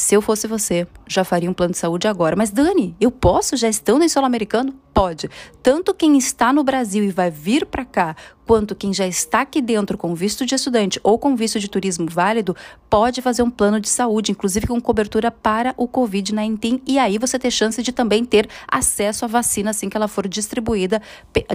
se 0.00 0.14
eu 0.14 0.22
fosse 0.22 0.46
você, 0.46 0.86
já 1.06 1.22
faria 1.24 1.50
um 1.50 1.52
plano 1.52 1.72
de 1.72 1.78
saúde 1.78 2.08
agora. 2.08 2.34
Mas, 2.34 2.50
Dani, 2.50 2.96
eu 2.98 3.10
posso? 3.10 3.54
Já 3.54 3.68
estão 3.68 3.98
no 3.98 4.08
solo 4.08 4.24
americano? 4.24 4.74
Pode. 4.94 5.28
Tanto 5.62 5.92
quem 5.92 6.16
está 6.16 6.54
no 6.54 6.64
Brasil 6.64 7.04
e 7.04 7.10
vai 7.10 7.30
vir 7.30 7.66
para 7.66 7.84
cá, 7.84 8.16
quanto 8.50 8.74
quem 8.74 8.92
já 8.92 9.06
está 9.06 9.42
aqui 9.42 9.62
dentro 9.62 9.96
com 9.96 10.12
visto 10.12 10.44
de 10.44 10.56
estudante 10.56 10.98
ou 11.04 11.16
com 11.20 11.36
visto 11.36 11.60
de 11.60 11.68
turismo 11.68 12.08
válido, 12.10 12.56
pode 12.88 13.22
fazer 13.22 13.44
um 13.44 13.50
plano 13.50 13.78
de 13.78 13.88
saúde, 13.88 14.32
inclusive 14.32 14.66
com 14.66 14.80
cobertura 14.80 15.30
para 15.30 15.72
o 15.76 15.86
Covid-19. 15.86 16.82
E 16.84 16.98
aí 16.98 17.16
você 17.16 17.38
ter 17.38 17.52
chance 17.52 17.80
de 17.80 17.92
também 17.92 18.24
ter 18.24 18.48
acesso 18.66 19.24
à 19.24 19.28
vacina 19.28 19.70
assim 19.70 19.88
que 19.88 19.96
ela 19.96 20.08
for 20.08 20.26
distribuída, 20.26 21.00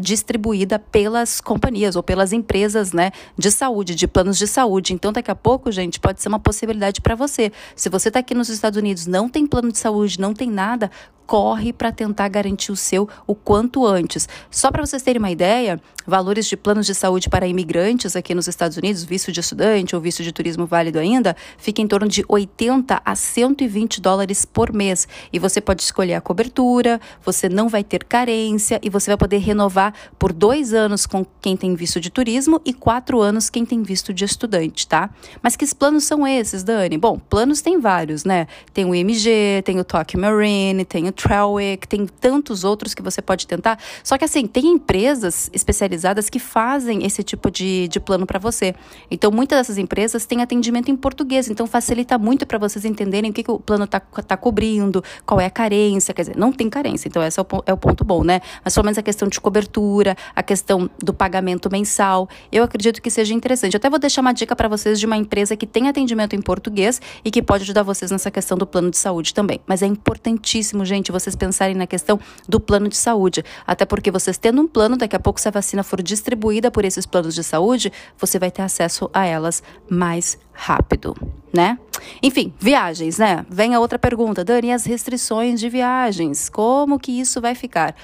distribuída 0.02 0.80
pelas 0.80 1.42
companhias 1.42 1.98
ou 1.98 2.02
pelas 2.02 2.32
empresas 2.32 2.94
né, 2.94 3.12
de 3.38 3.52
saúde, 3.52 3.94
de 3.94 4.08
planos 4.08 4.38
de 4.38 4.48
saúde. 4.48 4.94
Então, 4.94 5.12
daqui 5.12 5.30
a 5.30 5.36
pouco, 5.36 5.70
gente, 5.74 6.00
pode 6.00 6.22
ser 6.22 6.30
uma 6.30 6.40
possibilidade 6.40 7.02
para 7.02 7.14
você. 7.14 7.52
Se 7.76 7.90
você 7.90 8.08
está 8.08 8.22
aqui 8.22 8.34
nos 8.34 8.48
Estados 8.48 8.80
Unidos, 8.80 9.06
não 9.06 9.28
tem 9.28 9.46
plano 9.46 9.70
de 9.70 9.80
saúde, 9.80 10.18
não 10.18 10.34
tem 10.34 10.50
nada, 10.50 10.90
corre 11.26 11.74
para 11.74 11.92
tentar 11.92 12.28
garantir 12.28 12.72
o 12.72 12.76
seu 12.76 13.10
o 13.26 13.36
quanto 13.36 13.86
antes. 13.86 14.28
Só 14.50 14.72
para 14.72 14.86
vocês 14.86 15.04
terem 15.04 15.20
uma 15.20 15.32
ideia, 15.32 15.82
valores 16.06 16.46
de 16.46 16.56
planos 16.56 16.85
planos 16.86 16.88
de 16.88 16.96
saúde 16.96 17.30
para 17.30 17.48
imigrantes 17.48 18.16
aqui 18.16 18.36
nos 18.36 18.48
Estados 18.48 18.78
Unidos, 18.78 19.04
visto 19.04 19.32
de 19.32 19.40
estudante 19.40 19.96
ou 19.96 20.02
visto 20.02 20.24
de 20.24 20.32
turismo 20.32 20.66
válido 20.66 21.00
ainda, 21.00 21.36
fica 21.58 21.82
em 21.82 21.88
torno 21.88 22.08
de 22.08 22.24
80 22.28 23.02
a 23.04 23.16
120 23.16 24.00
dólares 24.00 24.46
por 24.46 24.72
mês. 24.72 25.08
E 25.34 25.40
você 25.40 25.60
pode 25.60 25.82
escolher 25.82 26.14
a 26.14 26.22
cobertura, 26.22 27.00
você 27.24 27.50
não 27.50 27.68
vai 27.68 27.84
ter 27.84 28.04
carência 28.04 28.80
e 28.84 28.90
você 28.90 29.10
vai 29.10 29.18
poder 29.18 29.38
renovar 29.38 29.94
por 30.20 30.32
dois 30.32 30.74
anos 30.74 31.06
com 31.06 31.26
quem 31.42 31.58
tem 31.58 31.76
visto 31.76 32.00
de 32.00 32.10
turismo 32.10 32.62
e 32.64 32.74
quatro 32.74 33.22
anos 33.22 33.50
quem 33.50 33.66
tem 33.66 33.82
visto 33.82 34.14
de 34.14 34.24
estudante, 34.24 34.88
tá? 34.88 35.10
Mas 35.42 35.56
que 35.56 35.66
planos 35.76 36.04
são 36.04 36.28
esses, 36.28 36.64
Dani? 36.64 36.98
Bom, 36.98 37.18
planos 37.18 37.62
tem 37.62 37.80
vários, 37.80 38.24
né? 38.24 38.48
Tem 38.74 38.86
o 38.86 38.94
IMG, 38.94 39.62
tem 39.64 39.80
o 39.80 39.84
Tokyo 39.84 40.20
Marine, 40.20 40.86
tem 40.86 41.08
o 41.08 41.12
Trailwick, 41.12 41.88
tem 41.88 42.06
tantos 42.06 42.64
outros 42.64 42.94
que 42.94 43.02
você 43.02 43.22
pode 43.22 43.48
tentar. 43.48 43.80
Só 44.04 44.18
que 44.18 44.26
assim, 44.26 44.46
tem 44.46 44.68
empresas 44.68 45.50
especializadas 45.52 46.30
que 46.30 46.40
fazem 46.40 46.65
esse 47.02 47.24
tipo 47.24 47.52
de, 47.52 47.88
de 47.88 48.00
plano 48.00 48.26
para 48.26 48.40
você. 48.40 48.74
Então, 49.10 49.32
muitas 49.32 49.60
dessas 49.60 49.78
empresas 49.78 50.26
têm 50.26 50.42
atendimento 50.42 50.90
em 50.90 50.96
português, 50.96 51.50
então 51.50 51.68
facilita 51.68 52.18
muito 52.18 52.46
para 52.46 52.58
vocês 52.58 52.86
entenderem 52.86 53.32
o 53.32 53.34
que, 53.34 53.44
que 53.44 53.52
o 53.52 53.60
plano 53.60 53.86
está 53.86 54.00
tá 54.00 54.38
cobrindo, 54.38 55.04
qual 55.26 55.40
é 55.40 55.46
a 55.46 55.50
carência, 55.50 56.14
quer 56.14 56.24
dizer, 56.24 56.38
não 56.38 56.52
tem 56.52 56.70
carência, 56.70 57.08
então 57.08 57.24
esse 57.24 57.40
é 57.40 57.44
o, 57.44 57.46
é 57.66 57.74
o 57.74 57.78
ponto 57.78 58.04
bom, 58.04 58.24
né? 58.24 58.42
Mas 58.64 58.74
pelo 58.74 58.86
menos 58.86 58.98
a 58.98 59.04
questão 59.04 59.28
de 59.28 59.40
cobertura, 59.40 60.16
a 60.36 60.44
questão 60.44 60.90
do 61.02 61.14
pagamento 61.14 61.70
mensal, 61.72 62.28
eu 62.52 62.64
acredito 62.64 63.02
que 63.02 63.10
seja 63.10 63.34
interessante. 63.34 63.74
Eu 63.74 63.78
até 63.78 63.90
vou 63.90 64.00
deixar 64.00 64.22
uma 64.22 64.34
dica 64.34 64.56
para 64.56 64.68
vocês 64.68 65.00
de 65.00 65.06
uma 65.06 65.18
empresa 65.18 65.56
que 65.56 65.68
tem 65.68 65.88
atendimento 65.88 66.36
em 66.36 66.42
português 66.42 67.02
e 67.24 67.32
que 67.32 67.42
pode 67.42 67.64
ajudar 67.64 67.84
vocês 67.84 68.12
nessa 68.12 68.32
questão 68.32 68.58
do 68.58 68.66
plano 68.66 68.90
de 68.90 68.98
saúde 68.98 69.34
também. 69.34 69.60
Mas 69.66 69.82
é 69.82 69.86
importantíssimo, 69.86 70.84
gente, 70.86 71.12
vocês 71.12 71.36
pensarem 71.36 71.76
na 71.76 71.88
questão 71.88 72.20
do 72.48 72.60
plano 72.60 72.88
de 72.88 72.98
saúde, 72.98 73.44
até 73.66 73.86
porque 73.86 74.12
vocês 74.12 74.38
tendo 74.38 74.62
um 74.62 74.68
plano, 74.68 74.98
daqui 74.98 75.16
a 75.16 75.20
pouco 75.20 75.40
se 75.40 75.48
a 75.48 75.52
vacina 75.52 75.84
for 75.84 76.02
distribuída 76.02 76.55
por 76.72 76.86
esses 76.86 77.06
planos 77.06 77.36
de 77.36 77.44
saúde, 77.44 77.92
você 78.18 78.40
vai 78.40 78.52
ter 78.52 78.62
acesso 78.62 79.10
a 79.14 79.26
elas 79.26 79.62
mais 79.90 80.38
rápido, 80.52 81.16
né? 81.54 81.78
Enfim, 82.22 82.54
viagens, 82.60 83.18
né? 83.18 83.46
Vem 83.50 83.74
a 83.74 83.80
outra 83.80 84.00
pergunta, 84.00 84.44
Dani, 84.44 84.72
as 84.72 84.86
restrições 84.86 85.60
de 85.60 85.70
viagens, 85.70 86.50
como 86.50 87.00
que 87.00 87.20
isso 87.20 87.42
vai 87.42 87.56
ficar? 87.56 87.96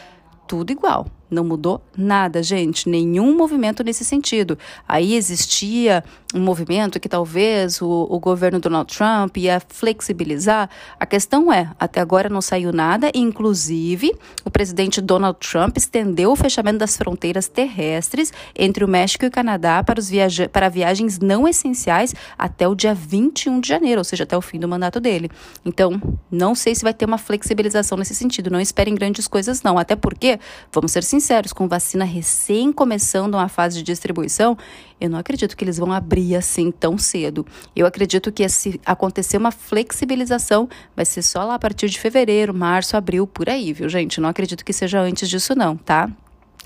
Tudo 0.47 0.71
igual. 0.71 1.07
Não 1.29 1.45
mudou 1.45 1.81
nada, 1.97 2.43
gente, 2.43 2.89
nenhum 2.89 3.37
movimento 3.37 3.85
nesse 3.85 4.03
sentido. 4.03 4.57
Aí 4.85 5.15
existia 5.15 6.03
um 6.33 6.39
movimento 6.39 6.99
que 6.99 7.09
talvez 7.09 7.81
o, 7.81 8.07
o 8.09 8.19
governo 8.19 8.59
Donald 8.59 8.93
Trump 8.93 9.37
ia 9.37 9.61
flexibilizar. 9.67 10.69
A 10.99 11.05
questão 11.05 11.51
é, 11.51 11.69
até 11.79 11.99
agora 11.99 12.29
não 12.29 12.41
saiu 12.41 12.71
nada, 12.71 13.11
inclusive 13.13 14.11
o 14.45 14.51
presidente 14.51 15.01
Donald 15.01 15.39
Trump 15.39 15.77
estendeu 15.77 16.31
o 16.31 16.35
fechamento 16.35 16.77
das 16.77 16.95
fronteiras 16.95 17.47
terrestres 17.47 18.31
entre 18.55 18.83
o 18.83 18.87
México 18.87 19.25
e 19.25 19.27
o 19.27 19.31
Canadá 19.31 19.83
para, 19.83 19.99
os 19.99 20.09
viaja 20.09 20.47
para 20.47 20.69
viagens 20.69 21.19
não 21.19 21.47
essenciais 21.47 22.13
até 22.37 22.67
o 22.67 22.75
dia 22.75 22.93
21 22.93 23.59
de 23.59 23.67
janeiro, 23.67 23.99
ou 23.99 24.05
seja, 24.05 24.23
até 24.23 24.37
o 24.37 24.41
fim 24.41 24.59
do 24.59 24.67
mandato 24.67 24.99
dele. 24.99 25.29
Então, 25.65 25.99
não 26.29 26.53
sei 26.53 26.75
se 26.75 26.83
vai 26.83 26.93
ter 26.93 27.05
uma 27.05 27.17
flexibilização 27.17 27.97
nesse 27.97 28.15
sentido. 28.15 28.49
Não 28.49 28.59
esperem 28.59 28.95
grandes 28.95 29.27
coisas, 29.27 29.61
não. 29.63 29.77
Até 29.77 29.95
porque, 29.95 30.39
vamos 30.71 30.91
ser 30.91 31.03
sinceros, 31.03 31.21
sinceros, 31.21 31.53
com 31.53 31.67
vacina 31.67 32.03
recém 32.03 32.71
começando 32.71 33.35
uma 33.35 33.47
fase 33.47 33.77
de 33.77 33.83
distribuição, 33.83 34.57
eu 35.01 35.09
não 35.09 35.17
acredito 35.17 35.57
que 35.57 35.63
eles 35.63 35.79
vão 35.79 35.91
abrir 35.91 36.35
assim 36.35 36.71
tão 36.71 36.95
cedo. 36.95 37.45
Eu 37.75 37.87
acredito 37.87 38.31
que 38.31 38.47
se 38.47 38.79
acontecer 38.85 39.35
uma 39.35 39.51
flexibilização, 39.51 40.69
vai 40.95 41.03
ser 41.03 41.23
só 41.23 41.43
lá 41.43 41.55
a 41.55 41.59
partir 41.59 41.89
de 41.89 41.99
fevereiro, 41.99 42.53
março, 42.53 42.95
abril, 42.95 43.25
por 43.25 43.49
aí, 43.49 43.73
viu, 43.73 43.89
gente? 43.89 44.21
Não 44.21 44.29
acredito 44.29 44.63
que 44.63 44.71
seja 44.71 45.01
antes 45.01 45.27
disso, 45.27 45.55
não, 45.55 45.75
tá? 45.75 46.07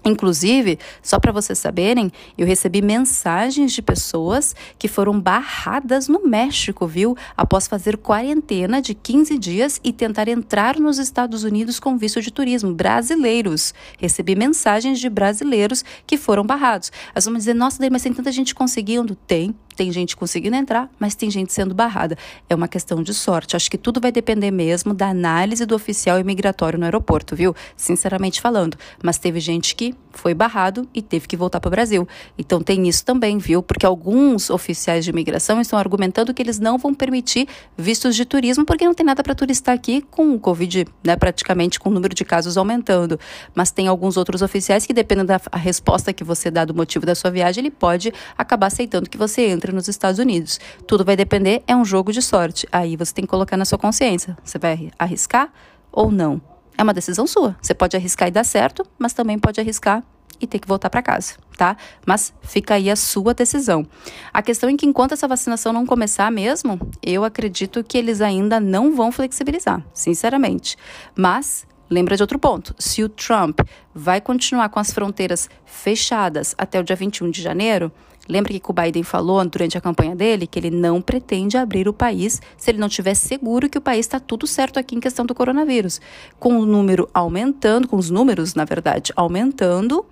Inclusive, 0.06 0.78
só 1.02 1.20
para 1.20 1.32
vocês 1.32 1.58
saberem, 1.58 2.12
eu 2.38 2.46
recebi 2.46 2.80
mensagens 2.80 3.72
de 3.72 3.82
pessoas 3.82 4.56
que 4.78 4.88
foram 4.88 5.20
barradas 5.20 6.08
no 6.08 6.28
México, 6.28 6.86
viu? 6.86 7.18
Após 7.36 7.68
fazer 7.68 7.98
quarentena 7.98 8.82
de 8.82 8.94
15 8.94 9.38
dias 9.40 9.82
e 9.84 9.92
tentar 9.92 10.28
entrar 10.28 10.80
nos 10.80 11.00
Estados 11.00 11.44
Unidos 11.44 11.80
com 11.80 11.98
visto 11.98 12.22
de 12.22 12.32
turismo. 12.32 12.72
Brasileiros. 12.72 13.74
Recebi 13.98 14.36
mensagens 14.36 15.00
de 15.00 15.10
brasileiros 15.10 15.84
que 16.06 16.18
foram 16.18 16.46
barrados. 16.46 16.92
Elas 17.14 17.26
vão 17.26 17.34
dizer, 17.34 17.56
nossa, 17.56 17.84
mas 17.90 18.04
tem 18.04 18.14
tanta 18.14 18.32
gente 18.32 18.54
conseguindo. 18.54 19.16
Tem, 19.16 19.56
tem 19.76 19.92
gente 19.92 20.16
conseguindo 20.16 20.56
entrar, 20.56 20.90
mas 20.98 21.14
tem 21.16 21.30
gente 21.30 21.54
sendo 21.54 21.76
barrada. 21.76 22.18
É 22.50 22.56
uma 22.56 22.68
questão 22.68 23.04
de 23.04 23.14
sorte. 23.14 23.56
Acho 23.56 23.70
que 23.70 23.78
tudo 23.78 24.00
vai 24.00 24.12
depender 24.12 24.52
mesmo 24.52 24.94
da 24.94 25.10
análise 25.10 25.66
do 25.66 25.76
oficial 25.76 26.20
imigratório 26.20 26.80
no 26.80 26.86
aeroporto, 26.86 27.36
viu? 27.36 27.56
Sinceramente 27.76 28.42
falando. 28.42 28.78
Mas 29.04 29.18
teve 29.18 29.40
gente 29.40 29.76
que 29.76 29.94
foi 30.12 30.34
barrado 30.34 30.88
e 30.94 31.02
teve 31.02 31.28
que 31.28 31.36
voltar 31.36 31.60
para 31.60 31.68
o 31.68 31.72
Brasil. 31.72 32.08
Então 32.38 32.62
tem 32.62 32.88
isso 32.88 33.04
também, 33.04 33.38
viu? 33.38 33.62
Porque 33.62 33.86
alguns 33.86 34.50
oficiais 34.50 35.04
de 35.04 35.12
imigração 35.12 35.60
estão 35.60 35.78
argumentando 35.78 36.34
que 36.34 36.42
eles 36.42 36.60
não 36.60 36.78
vão 36.78 36.94
permitir 36.94 37.48
vistos 37.78 38.16
de 38.16 38.26
turismo 38.26 38.66
porque 38.66 38.86
não 38.86 38.94
tem 38.94 39.06
nada 39.06 39.22
para 39.22 39.36
turistar 39.36 39.76
aqui 39.76 40.02
com 40.02 40.34
o 40.34 40.40
Covid, 40.40 40.86
né, 41.04 41.16
praticamente 41.16 41.80
com 41.80 41.90
o 41.90 41.94
número 41.94 42.16
de 42.16 42.24
casos 42.24 42.58
aumentando. 42.58 43.20
Mas 43.54 43.72
tem 43.72 43.88
alguns 43.88 44.18
outros 44.18 44.42
oficiais 44.42 44.86
que, 44.86 44.94
dependendo 44.94 45.28
da 45.28 45.40
resposta 45.58 46.14
que 46.14 46.24
você 46.24 46.50
dá 46.50 46.64
do 46.64 46.74
motivo 46.74 47.06
da 47.06 47.14
sua 47.14 47.30
viagem, 47.30 47.62
ele 47.62 47.72
pode 47.72 48.14
acabar 48.38 48.68
aceitando 48.68 49.10
que 49.10 49.18
você 49.18 49.48
entre 49.48 49.65
nos 49.74 49.88
Estados 49.88 50.20
Unidos. 50.20 50.60
Tudo 50.88 51.06
vai 51.06 51.16
depender, 51.16 51.64
é 51.68 51.76
um 51.76 51.86
jogo 51.86 52.12
de 52.12 52.22
sorte. 52.22 52.68
Aí 52.72 52.96
você 52.96 53.14
tem 53.14 53.26
que 53.26 53.30
colocar 53.30 53.58
na 53.58 53.66
sua 53.66 53.78
consciência. 53.78 54.38
Você 54.44 54.58
vai 54.58 54.92
arriscar 54.98 55.52
ou 55.92 56.12
não? 56.12 56.42
É 56.78 56.84
uma 56.84 56.94
decisão 56.94 57.26
sua. 57.26 57.56
Você 57.62 57.74
pode 57.74 57.96
arriscar 57.96 58.28
e 58.28 58.32
dar 58.32 58.44
certo, 58.44 58.86
mas 58.98 59.14
também 59.14 59.40
pode 59.40 59.60
arriscar 59.60 60.04
e 60.40 60.46
ter 60.46 60.60
que 60.60 60.68
voltar 60.68 60.90
para 60.90 61.02
casa, 61.02 61.36
tá? 61.58 61.78
Mas 62.06 62.34
fica 62.42 62.74
aí 62.74 62.90
a 62.90 62.96
sua 62.96 63.34
decisão. 63.34 63.88
A 64.34 64.42
questão 64.42 64.70
é 64.70 64.76
que 64.76 64.86
enquanto 64.86 65.14
essa 65.14 65.28
vacinação 65.28 65.72
não 65.72 65.86
começar 65.86 66.30
mesmo, 66.32 66.80
eu 67.02 67.24
acredito 67.24 67.84
que 67.84 67.98
eles 67.98 68.20
ainda 68.22 68.60
não 68.60 68.94
vão 68.94 69.12
flexibilizar, 69.12 69.86
sinceramente. 69.94 70.76
Mas 71.16 71.66
Lembra 71.90 72.16
de 72.16 72.24
outro 72.24 72.40
ponto: 72.40 72.74
se 72.80 73.04
o 73.04 73.10
Trump 73.10 73.60
vai 73.94 74.20
continuar 74.20 74.70
com 74.70 74.80
as 74.80 74.92
fronteiras 74.92 75.50
fechadas 75.66 76.56
até 76.58 76.80
o 76.80 76.84
dia 76.84 76.96
21 76.96 77.30
de 77.30 77.42
janeiro, 77.42 77.92
Lembra 78.28 78.58
que 78.58 78.72
o 78.72 78.74
Biden 78.74 79.04
falou 79.04 79.44
durante 79.46 79.78
a 79.78 79.82
campanha 79.82 80.16
dele 80.16 80.48
que 80.48 80.58
ele 80.58 80.72
não 80.72 81.02
pretende 81.02 81.58
abrir 81.58 81.88
o 81.88 81.94
país 81.94 82.42
se 82.58 82.72
ele 82.72 82.80
não 82.80 82.90
tiver 82.90 83.14
seguro 83.14 83.70
que 83.70 83.78
o 83.78 83.82
país 83.82 84.06
está 84.06 84.20
tudo 84.20 84.48
certo 84.48 84.80
aqui 84.80 84.96
em 84.96 85.00
questão 85.00 85.26
do 85.26 85.36
coronavírus. 85.36 86.02
Com 86.40 86.60
o 86.60 86.66
número 86.66 87.10
aumentando, 87.14 87.88
com 87.88 87.98
os 87.98 88.10
números, 88.10 88.56
na 88.56 88.66
verdade, 88.66 89.14
aumentando, 89.16 90.06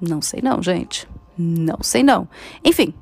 não 0.00 0.22
sei 0.22 0.40
não, 0.42 0.62
gente. 0.62 1.06
Não 1.36 1.78
sei 1.82 2.02
não. 2.02 2.28
Enfim, 2.64 2.92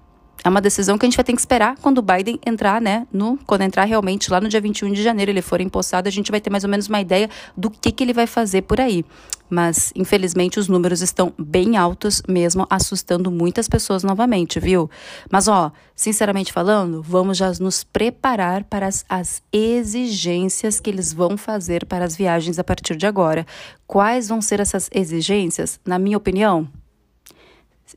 é 0.47 0.49
uma 0.49 0.61
decisão 0.61 0.97
que 0.97 1.05
a 1.05 1.09
gente 1.09 1.17
vai 1.17 1.25
ter 1.25 1.33
que 1.33 1.41
esperar 1.41 1.77
quando 1.83 1.99
o 1.99 2.03
Biden 2.03 2.39
entrar, 2.47 2.81
né? 2.81 3.05
No, 3.13 3.37
quando 3.47 3.63
entrar 3.63 3.83
realmente 3.83 4.31
lá 4.31 4.41
no 4.41 4.49
dia 4.49 4.61
21 4.61 4.93
de 4.93 5.03
janeiro, 5.03 5.33
ele 5.33 5.43
for 5.43 5.61
empossado, 5.61 6.07
a 6.07 6.13
gente 6.13 6.31
vai 6.31 6.41
ter 6.41 6.51
mais 6.51 6.63
ou 6.63 6.71
menos 6.71 6.87
uma 6.87 7.01
ideia 7.01 7.29
do 7.57 7.69
que, 7.69 7.91
que 7.91 8.05
ele 8.05 8.13
vai 8.13 8.29
fazer 8.29 8.63
por 8.63 8.81
aí. 8.81 9.05
Mas, 9.51 9.93
infelizmente, 9.97 10.61
os 10.61 10.69
números 10.69 11.03
estão 11.03 11.35
bem 11.37 11.77
altos 11.77 12.23
mesmo, 12.29 12.65
assustando 12.71 13.29
muitas 13.29 13.69
pessoas 13.69 14.05
novamente, 14.05 14.61
viu? 14.61 14.89
Mas, 15.29 15.49
ó, 15.49 15.73
sinceramente 15.97 16.53
falando, 16.53 17.03
vamos 17.03 17.37
já 17.37 17.51
nos 17.59 17.83
preparar 17.83 18.63
para 18.63 18.87
as, 18.87 19.05
as 19.09 19.43
exigências 19.53 20.79
que 20.79 20.89
eles 20.89 21.13
vão 21.13 21.37
fazer 21.37 21.85
para 21.87 22.05
as 22.05 22.15
viagens 22.15 22.61
a 22.61 22.63
partir 22.63 22.95
de 22.95 23.05
agora. 23.05 23.45
Quais 23.85 24.29
vão 24.29 24.41
ser 24.41 24.61
essas 24.61 24.89
exigências? 24.95 25.81
Na 25.85 25.99
minha 25.99 26.17
opinião, 26.17 26.69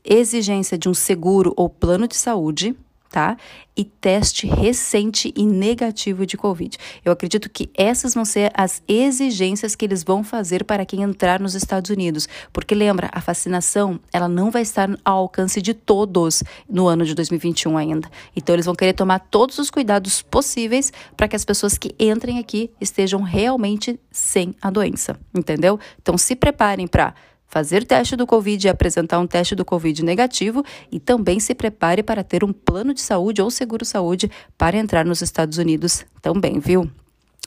exigência 0.04 0.78
de 0.78 0.88
um 0.88 0.94
seguro 0.94 1.52
ou 1.56 1.68
plano 1.68 2.06
de 2.06 2.16
saúde, 2.16 2.76
tá? 3.10 3.36
E 3.76 3.84
teste 3.84 4.46
recente 4.46 5.32
e 5.36 5.44
negativo 5.44 6.24
de 6.24 6.36
Covid. 6.36 6.78
Eu 7.04 7.12
acredito 7.12 7.50
que 7.50 7.68
essas 7.74 8.14
vão 8.14 8.24
ser 8.24 8.52
as 8.54 8.82
exigências 8.86 9.74
que 9.74 9.84
eles 9.84 10.04
vão 10.04 10.22
fazer 10.22 10.64
para 10.64 10.86
quem 10.86 11.02
entrar 11.02 11.40
nos 11.40 11.54
Estados 11.54 11.90
Unidos. 11.90 12.28
Porque 12.52 12.74
lembra, 12.74 13.10
a 13.12 13.18
vacinação, 13.18 13.98
ela 14.12 14.28
não 14.28 14.50
vai 14.50 14.62
estar 14.62 14.88
ao 15.04 15.18
alcance 15.18 15.60
de 15.60 15.74
todos 15.74 16.44
no 16.68 16.86
ano 16.86 17.04
de 17.04 17.14
2021 17.14 17.76
ainda. 17.76 18.08
Então 18.36 18.54
eles 18.54 18.66
vão 18.66 18.74
querer 18.74 18.92
tomar 18.92 19.18
todos 19.18 19.58
os 19.58 19.70
cuidados 19.70 20.22
possíveis 20.22 20.92
para 21.16 21.26
que 21.26 21.36
as 21.36 21.44
pessoas 21.44 21.76
que 21.76 21.94
entrem 21.98 22.38
aqui 22.38 22.70
estejam 22.80 23.22
realmente 23.22 23.98
sem 24.10 24.54
a 24.62 24.70
doença, 24.70 25.18
entendeu? 25.34 25.80
Então 26.00 26.16
se 26.16 26.36
preparem 26.36 26.86
para 26.86 27.14
fazer 27.50 27.84
teste 27.84 28.14
do 28.14 28.26
Covid 28.26 28.66
e 28.66 28.70
apresentar 28.70 29.18
um 29.18 29.26
teste 29.26 29.54
do 29.54 29.64
Covid 29.64 30.04
negativo 30.04 30.64
e 30.90 31.00
também 31.00 31.40
se 31.40 31.54
prepare 31.54 32.02
para 32.02 32.22
ter 32.22 32.44
um 32.44 32.52
plano 32.52 32.94
de 32.94 33.00
saúde 33.00 33.42
ou 33.42 33.50
seguro-saúde 33.50 34.30
para 34.56 34.78
entrar 34.78 35.04
nos 35.04 35.20
Estados 35.20 35.58
Unidos 35.58 36.06
também, 36.22 36.60
viu? 36.60 36.88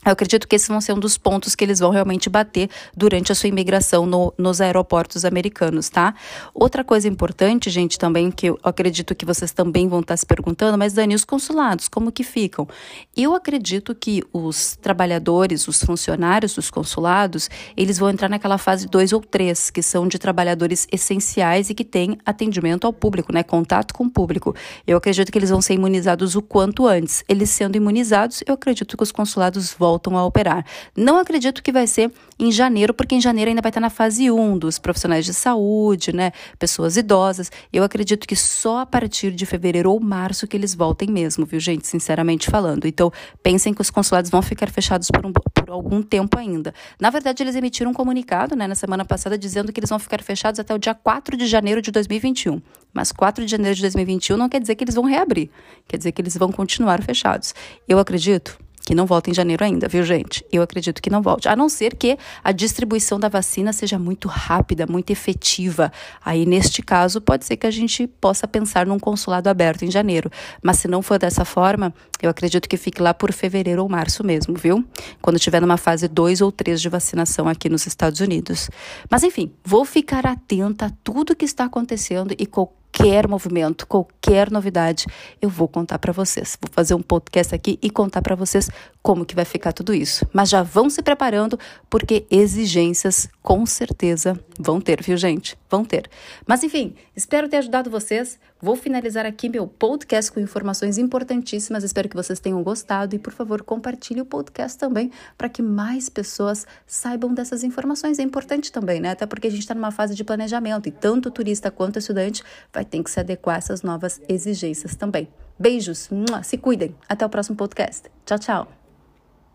Eu 0.04 0.12
acredito 0.12 0.46
que 0.46 0.54
esses 0.54 0.68
vão 0.68 0.80
ser 0.80 0.92
um 0.92 0.98
dos 0.98 1.16
pontos 1.16 1.54
que 1.54 1.64
eles 1.64 1.78
vão 1.78 1.90
realmente 1.90 2.28
bater 2.28 2.68
durante 2.94 3.32
a 3.32 3.34
sua 3.34 3.48
imigração 3.48 4.04
no, 4.04 4.34
nos 4.36 4.60
aeroportos 4.60 5.24
americanos, 5.24 5.88
tá? 5.88 6.14
Outra 6.52 6.84
coisa 6.84 7.08
importante, 7.08 7.70
gente, 7.70 7.98
também, 7.98 8.30
que 8.30 8.46
eu 8.46 8.58
acredito 8.62 9.14
que 9.14 9.24
vocês 9.24 9.50
também 9.52 9.88
vão 9.88 10.00
estar 10.00 10.16
se 10.16 10.26
perguntando, 10.26 10.76
mas 10.76 10.92
Dani, 10.92 11.14
os 11.14 11.24
consulados, 11.24 11.88
como 11.88 12.12
que 12.12 12.22
ficam? 12.22 12.68
Eu 13.16 13.34
acredito 13.34 13.94
que 13.94 14.22
os 14.30 14.76
trabalhadores, 14.76 15.66
os 15.68 15.82
funcionários 15.82 16.54
dos 16.54 16.70
consulados, 16.70 17.48
eles 17.74 17.98
vão 17.98 18.10
entrar 18.10 18.28
naquela 18.28 18.58
fase 18.58 18.86
2 18.86 19.14
ou 19.14 19.20
3, 19.20 19.70
que 19.70 19.82
são 19.82 20.06
de 20.06 20.18
trabalhadores 20.18 20.86
essenciais 20.92 21.70
e 21.70 21.74
que 21.74 21.84
têm 21.84 22.18
atendimento 22.26 22.86
ao 22.86 22.92
público, 22.92 23.32
né? 23.32 23.42
Contato 23.42 23.94
com 23.94 24.04
o 24.04 24.10
público. 24.10 24.54
Eu 24.86 24.98
acredito 24.98 25.32
que 25.32 25.38
eles 25.38 25.50
vão 25.50 25.62
ser 25.62 25.72
imunizados 25.72 26.34
o 26.36 26.42
quanto 26.42 26.86
antes. 26.86 27.24
Eles 27.26 27.48
sendo 27.48 27.76
imunizados, 27.76 28.42
eu 28.46 28.52
acredito 28.52 28.96
que 28.96 29.02
os 29.02 29.10
consulados 29.10 29.72
voltam 29.72 29.93
voltam 29.94 30.16
a 30.16 30.26
operar. 30.26 30.64
Não 30.96 31.18
acredito 31.18 31.62
que 31.62 31.70
vai 31.70 31.86
ser 31.86 32.12
em 32.38 32.50
janeiro, 32.50 32.92
porque 32.92 33.14
em 33.14 33.20
janeiro 33.20 33.48
ainda 33.48 33.62
vai 33.62 33.70
estar 33.70 33.80
na 33.80 33.90
fase 33.90 34.30
1 34.30 34.58
dos 34.58 34.78
profissionais 34.78 35.24
de 35.24 35.32
saúde, 35.32 36.12
né? 36.12 36.32
Pessoas 36.58 36.96
idosas. 36.96 37.50
Eu 37.72 37.84
acredito 37.84 38.26
que 38.26 38.34
só 38.34 38.80
a 38.80 38.86
partir 38.86 39.30
de 39.30 39.46
fevereiro 39.46 39.90
ou 39.92 40.00
março 40.00 40.46
que 40.46 40.56
eles 40.56 40.74
voltem 40.74 41.08
mesmo, 41.08 41.46
viu, 41.46 41.60
gente? 41.60 41.86
Sinceramente 41.86 42.50
falando. 42.50 42.86
Então, 42.86 43.12
pensem 43.42 43.72
que 43.72 43.80
os 43.80 43.90
consulados 43.90 44.30
vão 44.30 44.42
ficar 44.42 44.68
fechados 44.68 45.08
por, 45.10 45.24
um, 45.24 45.32
por 45.32 45.70
algum 45.70 46.02
tempo 46.02 46.38
ainda. 46.38 46.74
Na 47.00 47.10
verdade, 47.10 47.42
eles 47.42 47.54
emitiram 47.54 47.92
um 47.92 47.94
comunicado, 47.94 48.56
né, 48.56 48.66
na 48.66 48.74
semana 48.74 49.04
passada, 49.04 49.38
dizendo 49.38 49.72
que 49.72 49.78
eles 49.78 49.90
vão 49.90 49.98
ficar 49.98 50.22
fechados 50.22 50.58
até 50.58 50.74
o 50.74 50.78
dia 50.78 50.94
4 50.94 51.36
de 51.36 51.46
janeiro 51.46 51.80
de 51.80 51.92
2021. 51.92 52.60
Mas 52.92 53.12
4 53.12 53.44
de 53.44 53.50
janeiro 53.50 53.74
de 53.74 53.82
2021 53.82 54.36
não 54.36 54.48
quer 54.48 54.60
dizer 54.60 54.74
que 54.74 54.84
eles 54.84 54.94
vão 54.94 55.04
reabrir. 55.04 55.50
Quer 55.86 55.98
dizer 55.98 56.12
que 56.12 56.20
eles 56.20 56.36
vão 56.36 56.50
continuar 56.50 57.02
fechados. 57.02 57.54
Eu 57.88 57.98
acredito 57.98 58.63
que 58.86 58.94
não 58.94 59.06
volta 59.06 59.30
em 59.30 59.34
janeiro 59.34 59.64
ainda, 59.64 59.88
viu, 59.88 60.04
gente? 60.04 60.44
Eu 60.52 60.62
acredito 60.62 61.00
que 61.00 61.08
não 61.08 61.22
volte. 61.22 61.48
A 61.48 61.56
não 61.56 61.68
ser 61.70 61.96
que 61.96 62.18
a 62.42 62.52
distribuição 62.52 63.18
da 63.18 63.28
vacina 63.28 63.72
seja 63.72 63.98
muito 63.98 64.28
rápida, 64.28 64.86
muito 64.86 65.10
efetiva. 65.10 65.90
Aí, 66.22 66.44
neste 66.44 66.82
caso, 66.82 67.20
pode 67.20 67.46
ser 67.46 67.56
que 67.56 67.66
a 67.66 67.70
gente 67.70 68.06
possa 68.06 68.46
pensar 68.46 68.86
num 68.86 68.98
consulado 68.98 69.48
aberto 69.48 69.84
em 69.84 69.90
janeiro. 69.90 70.30
Mas 70.62 70.78
se 70.78 70.88
não 70.88 71.00
for 71.00 71.18
dessa 71.18 71.46
forma, 71.46 71.94
eu 72.20 72.28
acredito 72.28 72.68
que 72.68 72.76
fique 72.76 73.00
lá 73.00 73.14
por 73.14 73.32
fevereiro 73.32 73.82
ou 73.82 73.88
março 73.88 74.22
mesmo, 74.22 74.54
viu? 74.54 74.84
Quando 75.22 75.38
tiver 75.38 75.60
numa 75.60 75.78
fase 75.78 76.06
2 76.06 76.42
ou 76.42 76.52
3 76.52 76.80
de 76.80 76.88
vacinação 76.90 77.48
aqui 77.48 77.70
nos 77.70 77.86
Estados 77.86 78.20
Unidos. 78.20 78.68
Mas, 79.10 79.22
enfim, 79.22 79.50
vou 79.64 79.86
ficar 79.86 80.26
atenta 80.26 80.86
a 80.86 80.90
tudo 81.02 81.34
que 81.34 81.46
está 81.46 81.64
acontecendo 81.64 82.34
e 82.38 82.44
qualquer 82.44 82.83
qualquer 82.94 83.26
movimento, 83.26 83.86
qualquer 83.86 84.50
novidade, 84.50 85.06
eu 85.42 85.48
vou 85.48 85.66
contar 85.66 85.98
para 85.98 86.12
vocês. 86.12 86.56
Vou 86.60 86.70
fazer 86.72 86.94
um 86.94 87.02
podcast 87.02 87.54
aqui 87.54 87.78
e 87.82 87.90
contar 87.90 88.22
para 88.22 88.36
vocês 88.36 88.70
como 89.04 89.26
que 89.26 89.34
vai 89.34 89.44
ficar 89.44 89.74
tudo 89.74 89.92
isso. 89.92 90.26
Mas 90.32 90.48
já 90.48 90.62
vão 90.62 90.88
se 90.88 91.02
preparando 91.02 91.58
porque 91.90 92.26
exigências 92.30 93.28
com 93.42 93.66
certeza 93.66 94.40
vão 94.58 94.80
ter, 94.80 95.02
viu, 95.02 95.14
gente? 95.18 95.58
Vão 95.68 95.84
ter. 95.84 96.08
Mas 96.46 96.62
enfim, 96.62 96.94
espero 97.14 97.46
ter 97.46 97.58
ajudado 97.58 97.90
vocês. 97.90 98.38
Vou 98.62 98.74
finalizar 98.74 99.26
aqui 99.26 99.50
meu 99.50 99.66
podcast 99.66 100.32
com 100.32 100.40
informações 100.40 100.96
importantíssimas. 100.96 101.84
Espero 101.84 102.08
que 102.08 102.16
vocês 102.16 102.40
tenham 102.40 102.62
gostado 102.62 103.14
e, 103.14 103.18
por 103.18 103.34
favor, 103.34 103.62
compartilhe 103.62 104.22
o 104.22 104.24
podcast 104.24 104.78
também 104.78 105.10
para 105.36 105.50
que 105.50 105.60
mais 105.60 106.08
pessoas 106.08 106.66
saibam 106.86 107.34
dessas 107.34 107.62
informações. 107.62 108.18
É 108.18 108.22
importante 108.22 108.72
também, 108.72 109.00
né? 109.00 109.10
Até 109.10 109.26
porque 109.26 109.48
a 109.48 109.50
gente 109.50 109.60
está 109.60 109.74
numa 109.74 109.90
fase 109.90 110.14
de 110.14 110.24
planejamento 110.24 110.88
e 110.88 110.90
tanto 110.90 111.30
turista 111.30 111.70
quanto 111.70 111.98
estudante 111.98 112.42
vai 112.72 112.86
ter 112.86 113.02
que 113.02 113.10
se 113.10 113.20
adequar 113.20 113.56
a 113.56 113.58
essas 113.58 113.82
novas 113.82 114.18
exigências 114.26 114.96
também. 114.96 115.28
Beijos, 115.58 116.08
se 116.42 116.56
cuidem. 116.56 116.96
Até 117.06 117.26
o 117.26 117.28
próximo 117.28 117.54
podcast. 117.54 118.10
Tchau, 118.24 118.38
tchau. 118.38 118.84